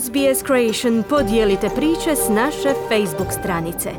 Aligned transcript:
SBS 0.00 0.44
Creation 0.46 1.02
podijelite 1.08 1.68
priče 1.76 2.16
s 2.16 2.28
naše 2.28 2.68
Facebook 2.88 3.32
stranice. 3.32 3.90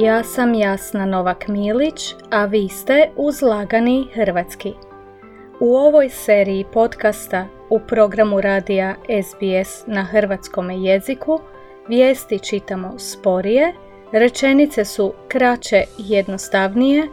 Ja 0.00 0.24
sam 0.24 0.54
Jasna 0.54 1.06
Novak 1.06 1.48
Milić, 1.48 2.14
a 2.30 2.44
vi 2.44 2.68
ste 2.68 3.10
uz 3.16 3.42
Lagani 3.42 4.06
Hrvatski. 4.14 4.72
U 5.60 5.76
ovoj 5.76 6.08
seriji 6.08 6.64
podcasta 6.72 7.46
u 7.70 7.80
programu 7.88 8.40
radija 8.40 8.94
SBS 9.24 9.84
na 9.86 10.04
hrvatskom 10.04 10.70
jeziku 10.70 11.40
vijesti 11.88 12.38
čitamo 12.38 12.98
sporije, 12.98 13.72
rečenice 14.12 14.84
su 14.84 15.12
kraće 15.28 15.84
i 15.98 16.02
jednostavnije, 16.12 17.08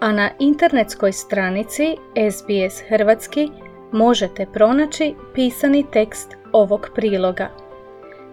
a 0.00 0.12
na 0.12 0.30
internetskoj 0.38 1.12
stranici 1.12 1.96
SBS 2.30 2.82
Hrvatski 2.88 3.50
možete 3.92 4.46
pronaći 4.52 5.14
pisani 5.34 5.86
tekst 5.92 6.36
ovog 6.52 6.88
priloga. 6.94 7.48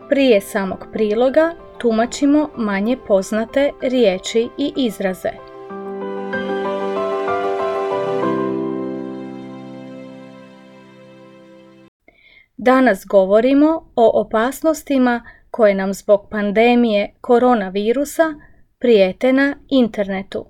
Prije 0.09 0.41
samog 0.41 0.87
priloga 0.93 1.53
tumačimo 1.77 2.49
manje 2.55 2.97
poznate 3.07 3.71
riječi 3.81 4.49
i 4.57 4.73
izraze. 4.75 5.29
Danas 12.57 13.05
govorimo 13.05 13.91
o 13.95 14.21
opasnostima 14.21 15.23
koje 15.57 15.75
nam 15.75 15.93
zbog 15.93 16.27
pandemije 16.31 17.13
koronavirusa 17.21 18.23
prijete 18.79 19.33
na 19.33 19.55
internetu. 19.69 20.45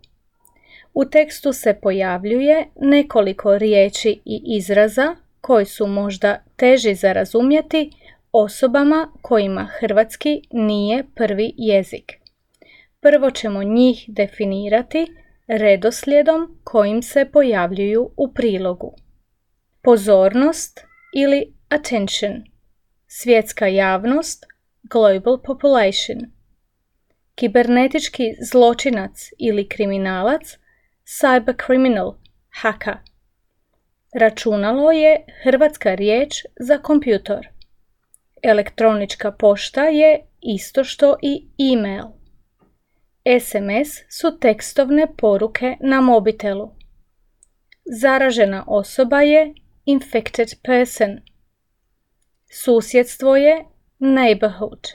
U 0.93 1.05
tekstu 1.05 1.53
se 1.53 1.79
pojavljuje 1.81 2.65
nekoliko 2.75 3.57
riječi 3.57 4.21
i 4.25 4.41
izraza 4.57 5.15
koji 5.41 5.65
su 5.65 5.87
možda 5.87 6.43
teži 6.55 6.95
za 6.95 7.13
razumjeti 7.13 7.91
osobama 8.31 9.11
kojima 9.21 9.67
hrvatski 9.79 10.41
nije 10.51 11.03
prvi 11.15 11.53
jezik. 11.57 12.13
Prvo 12.99 13.31
ćemo 13.31 13.63
njih 13.63 14.05
definirati 14.07 15.07
redoslijedom 15.47 16.59
kojim 16.63 17.01
se 17.01 17.25
pojavljuju 17.25 18.09
u 18.17 18.33
prilogu. 18.33 18.95
Pozornost 19.81 20.85
ili 21.15 21.53
attention, 21.69 22.43
svjetska 23.07 23.67
javnost, 23.67 24.45
global 24.89 25.37
population, 25.45 26.31
kibernetički 27.35 28.35
zločinac 28.51 29.29
ili 29.37 29.69
kriminalac, 29.69 30.57
cyber 31.05 31.55
criminal, 31.65 32.15
haka. 32.49 32.99
Računalo 34.13 34.91
je 34.91 35.25
hrvatska 35.43 35.95
riječ 35.95 36.45
za 36.59 36.77
kompjutor. 36.77 37.47
Elektronička 38.43 39.31
pošta 39.31 39.83
je 39.83 40.25
isto 40.41 40.83
što 40.83 41.17
i 41.21 41.47
e-mail. 41.73 42.05
SMS 43.39 44.19
su 44.19 44.39
tekstovne 44.39 45.07
poruke 45.17 45.75
na 45.79 46.01
mobitelu. 46.01 46.71
Zaražena 47.85 48.63
osoba 48.67 49.21
je 49.21 49.53
infected 49.85 50.47
person. 50.63 51.19
Susjedstvo 52.51 53.35
je 53.35 53.65
neighborhood. 53.99 54.87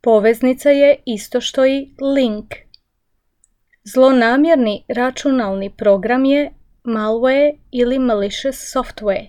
Poveznica 0.00 0.70
je 0.70 0.96
isto 1.06 1.40
što 1.40 1.66
i 1.66 1.94
link. 2.16 2.54
Zlonamjerni 3.84 4.84
računalni 4.88 5.70
program 5.76 6.24
je 6.24 6.52
malware 6.84 7.52
ili 7.70 7.98
malicious 7.98 8.56
software. 8.74 9.26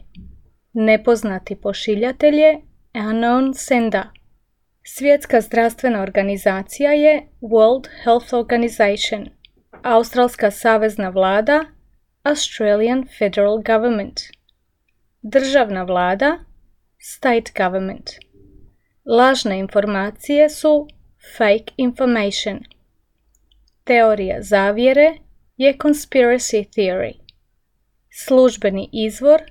Nepoznati 0.73 1.55
pošiljatelj 1.55 2.35
je 2.35 2.61
unknown 2.93 3.53
sender. 3.53 4.03
Svjetska 4.83 5.41
zdravstvena 5.41 6.01
organizacija 6.01 6.91
je 6.91 7.27
World 7.41 7.87
Health 8.03 8.33
Organization. 8.33 9.29
Australska 9.83 10.51
savezna 10.51 11.09
vlada 11.09 11.65
Australian 12.23 13.07
Federal 13.17 13.61
Government. 13.61 14.19
Državna 15.21 15.83
vlada 15.83 16.39
State 16.99 17.51
Government. 17.63 18.09
Lažne 19.05 19.59
informacije 19.59 20.49
su 20.49 20.87
fake 21.37 21.73
information. 21.77 22.59
Teorija 23.83 24.41
zavjere 24.41 25.13
je 25.57 25.77
conspiracy 25.77 26.65
theory. 26.69 27.13
Službeni 28.25 28.89
izvor 28.93 29.41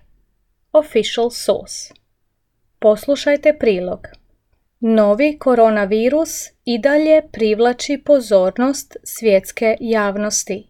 official 0.73 1.31
source. 1.31 1.95
Poslušajte 2.79 3.59
prilog. 3.59 4.01
Novi 4.81 5.39
koronavirus 5.39 6.31
i 6.65 6.79
dalje 6.79 7.23
privlači 7.33 8.03
pozornost 8.05 8.97
svjetske 9.05 9.77
javnosti. 9.81 10.69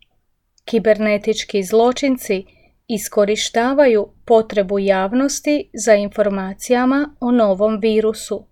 Kibernetički 0.64 1.62
zločinci 1.62 2.44
iskorištavaju 2.88 4.08
potrebu 4.24 4.78
javnosti 4.78 5.70
za 5.74 5.94
informacijama 5.94 7.16
o 7.20 7.30
novom 7.30 7.80
virusu. 7.80 8.50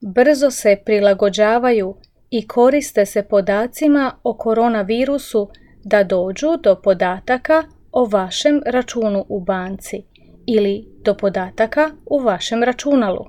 Brzo 0.00 0.50
se 0.50 0.76
prilagođavaju 0.84 1.94
i 2.30 2.46
koriste 2.46 3.06
se 3.06 3.22
podacima 3.22 4.12
o 4.22 4.34
koronavirusu 4.34 5.48
da 5.84 6.04
dođu 6.04 6.46
do 6.62 6.80
podataka 6.82 7.64
o 7.92 8.04
vašem 8.04 8.62
računu 8.66 9.24
u 9.28 9.40
banci 9.40 10.02
ili 10.46 10.88
do 11.04 11.14
podataka 11.14 11.90
u 12.06 12.18
vašem 12.18 12.62
računalu. 12.62 13.24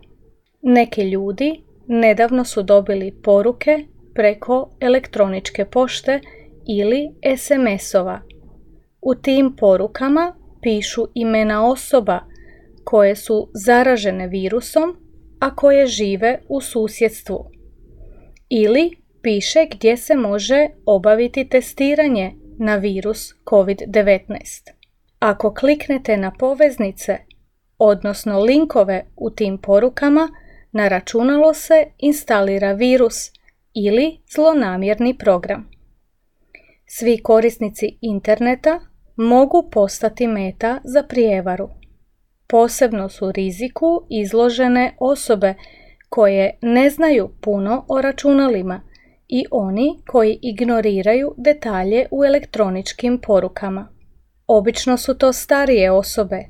Neki 0.62 1.02
ljudi 1.02 1.64
nedavno 1.88 2.46
su 2.46 2.64
dobili 2.64 3.22
poruke 3.24 3.86
preko 4.14 4.70
elektroničke 4.80 5.66
pošte 5.66 6.20
ili 6.68 7.10
SMS-ova. 7.38 8.20
U 9.02 9.16
tim 9.16 9.56
porukama 9.56 10.36
pišu 10.62 11.08
imena 11.14 11.68
osoba 11.68 12.20
koje 12.84 13.16
su 13.16 13.50
zaražene 13.54 14.28
virusom, 14.28 14.98
a 15.42 15.56
koje 15.56 15.88
žive 15.88 16.40
u 16.50 16.62
susjedstvu. 16.62 17.52
Ili 18.50 18.92
piše 19.22 19.68
gdje 19.72 19.98
se 19.98 20.16
može 20.16 20.68
obaviti 20.86 21.50
testiranje 21.50 22.34
na 22.60 22.76
virus 22.76 23.34
COVID-19. 23.46 24.38
Ako 25.20 25.54
kliknete 25.54 26.18
na 26.18 26.32
poveznice, 26.40 27.18
odnosno 27.78 28.40
linkove 28.40 29.06
u 29.16 29.30
tim 29.30 29.58
porukama, 29.58 30.30
na 30.72 30.88
računalo 30.88 31.54
se 31.54 31.86
instalira 31.98 32.72
virus 32.74 33.32
ili 33.74 34.18
zlonamjerni 34.36 35.18
program. 35.18 35.70
Svi 36.86 37.18
korisnici 37.24 37.98
interneta 38.02 38.80
mogu 39.16 39.70
postati 39.72 40.28
meta 40.28 40.80
za 40.84 41.04
prijevaru. 41.04 41.81
Posebno 42.52 43.10
su 43.10 43.32
riziku 43.32 44.06
izložene 44.10 44.96
osobe 45.00 45.54
koje 46.10 46.58
ne 46.62 46.90
znaju 46.90 47.30
puno 47.42 47.86
o 47.88 48.02
računalima 48.02 48.82
i 49.28 49.46
oni 49.52 50.00
koji 50.08 50.40
ignoriraju 50.42 51.34
detalje 51.38 52.08
u 52.12 52.26
elektroničkim 52.26 53.20
porukama. 53.20 53.88
Obično 54.48 54.98
su 54.98 55.18
to 55.18 55.34
starije 55.34 55.92
osobe. 55.92 56.46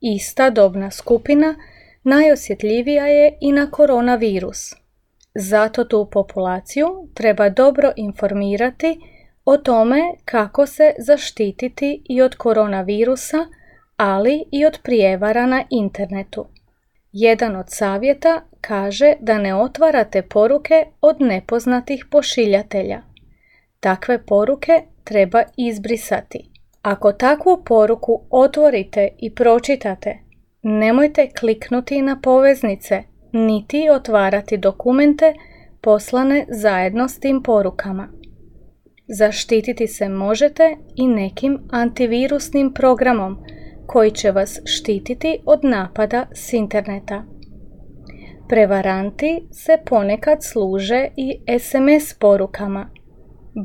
Ista 0.00 0.50
dobna 0.50 0.90
skupina 0.90 1.54
najosjetljivija 2.02 3.06
je 3.06 3.38
i 3.40 3.52
na 3.52 3.70
koronavirus. 3.70 4.74
Zato 5.34 5.84
tu 5.84 6.08
populaciju 6.12 7.08
treba 7.14 7.48
dobro 7.48 7.92
informirati 7.96 8.98
o 9.44 9.56
tome 9.56 10.00
kako 10.24 10.66
se 10.66 10.92
zaštititi 10.98 12.02
i 12.08 12.22
od 12.22 12.34
koronavirusa, 12.34 13.46
ali 13.96 14.44
i 14.52 14.66
od 14.66 14.78
prijevara 14.82 15.46
na 15.46 15.64
internetu. 15.70 16.46
Jedan 17.12 17.56
od 17.56 17.66
savjeta 17.68 18.40
kaže 18.60 19.14
da 19.20 19.38
ne 19.38 19.54
otvarate 19.54 20.22
poruke 20.22 20.86
od 21.00 21.16
nepoznatih 21.20 22.06
pošiljatelja. 22.10 23.02
Takve 23.80 24.26
poruke 24.26 24.82
treba 25.04 25.42
izbrisati. 25.56 26.50
Ako 26.82 27.12
takvu 27.12 27.62
poruku 27.64 28.20
otvorite 28.30 29.08
i 29.18 29.34
pročitate, 29.34 30.18
nemojte 30.62 31.28
kliknuti 31.40 32.02
na 32.02 32.20
poveznice, 32.22 33.02
niti 33.32 33.88
otvarati 33.90 34.56
dokumente 34.56 35.34
poslane 35.80 36.46
zajedno 36.48 37.08
s 37.08 37.20
tim 37.20 37.42
porukama. 37.42 38.08
Zaštititi 39.08 39.86
se 39.86 40.08
možete 40.08 40.76
i 40.96 41.06
nekim 41.06 41.58
antivirusnim 41.70 42.74
programom 42.74 43.44
koji 43.86 44.10
će 44.10 44.30
vas 44.30 44.60
štititi 44.64 45.38
od 45.46 45.60
napada 45.62 46.26
s 46.34 46.52
interneta. 46.52 47.24
Prevaranti 48.48 49.48
se 49.52 49.78
ponekad 49.86 50.38
služe 50.42 51.08
i 51.16 51.40
SMS 51.58 52.14
porukama 52.18 52.90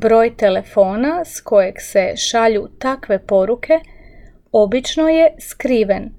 Broj 0.00 0.36
telefona 0.36 1.24
s 1.24 1.40
kojeg 1.40 1.74
se 1.78 2.12
šalju 2.16 2.68
takve 2.78 3.26
poruke 3.26 3.80
obično 4.52 5.08
je 5.08 5.34
skriven, 5.38 6.10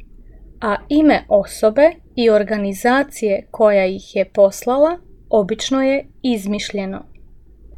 a 0.62 0.75
ime 0.89 1.25
osobe 1.30 1.92
i 2.15 2.30
organizacije 2.30 3.47
koja 3.51 3.86
ih 3.86 4.15
je 4.15 4.30
poslala 4.33 5.00
obično 5.30 5.83
je 5.83 6.06
izmišljeno. 6.21 7.11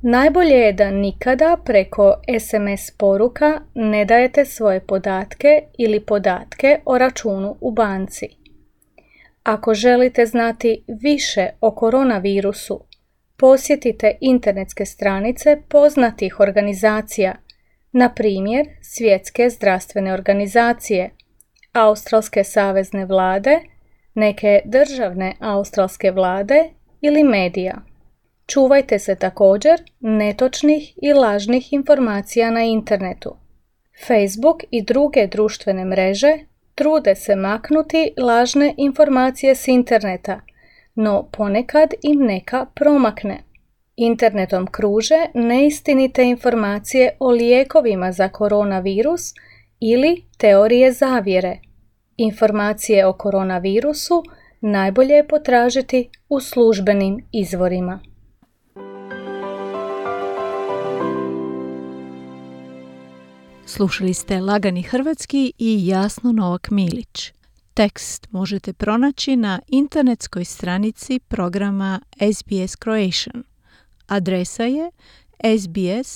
Najbolje 0.05 0.55
je 0.55 0.73
da 0.73 0.91
nikada 0.91 1.57
preko 1.65 2.15
SMS 2.39 2.91
poruka 2.97 3.61
ne 3.73 4.05
dajete 4.05 4.45
svoje 4.45 4.79
podatke 4.79 5.61
ili 5.77 5.99
podatke 5.99 6.79
o 6.85 6.97
računu 6.97 7.55
u 7.61 7.71
banci. 7.71 8.27
Ako 9.43 9.73
želite 9.73 10.25
znati 10.25 10.83
više 10.87 11.49
o 11.61 11.71
koronavirusu, 11.71 12.83
posjetite 13.37 14.17
internetske 14.21 14.85
stranice 14.85 15.61
poznatih 15.69 16.39
organizacija, 16.39 17.35
na 17.91 18.13
primjer 18.13 18.67
Svjetske 18.81 19.49
zdravstvene 19.49 20.13
organizacije, 20.13 21.09
Australske 21.73 22.43
savezne 22.43 23.05
vlade, 23.05 23.59
neke 24.13 24.61
državne 24.65 25.35
australske 25.39 26.11
vlade 26.11 26.69
ili 27.01 27.23
medija. 27.23 27.92
Čuvajte 28.47 28.99
se 28.99 29.15
također 29.15 29.81
netočnih 29.99 30.93
i 31.01 31.13
lažnih 31.13 31.73
informacija 31.73 32.51
na 32.51 32.61
internetu. 32.63 33.35
Facebook 34.07 34.63
i 34.71 34.81
druge 34.81 35.27
društvene 35.27 35.85
mreže 35.85 36.37
trude 36.75 37.15
se 37.15 37.35
maknuti 37.35 38.13
lažne 38.17 38.73
informacije 38.77 39.55
s 39.55 39.67
interneta, 39.67 40.41
no 40.95 41.29
ponekad 41.31 41.93
im 42.01 42.19
neka 42.19 42.65
promakne. 42.75 43.43
Internetom 43.95 44.67
kruže 44.67 45.25
neistinite 45.33 46.23
informacije 46.23 47.17
o 47.19 47.31
lijekovima 47.31 48.11
za 48.11 48.29
koronavirus 48.29 49.33
ili 49.79 50.23
teorije 50.37 50.91
zavjere. 50.91 51.57
Informacije 52.17 53.05
o 53.07 53.13
koronavirusu 53.13 54.23
najbolje 54.61 55.13
je 55.13 55.27
potražiti 55.27 56.09
u 56.29 56.39
službenim 56.39 57.25
izvorima. 57.31 58.12
Slušali 63.75 64.13
ste 64.13 64.41
Lagani 64.41 64.81
Hrvatski 64.81 65.53
i 65.57 65.87
Jasno 65.87 66.31
Novak 66.31 66.69
Milić. 66.71 67.33
Tekst 67.73 68.27
možete 68.31 68.73
pronaći 68.73 69.35
na 69.35 69.59
internetskoj 69.67 70.45
stranici 70.45 71.19
programa 71.19 72.01
SBS 72.33 72.75
Croatian. 72.83 73.43
Adresa 74.07 74.63
je 74.63 74.91
sbs.com.au 75.59 76.13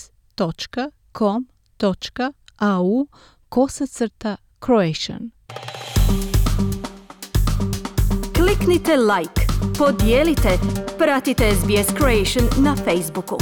kosacrta 3.50 4.36
Croatian. 4.66 5.32
Kliknite 8.36 8.98
like, 8.98 9.42
podijelite, 9.78 10.60
pratite 10.98 11.52
SBS 11.52 11.88
Creation 11.98 12.46
na 12.64 12.76
Facebooku. 12.76 13.38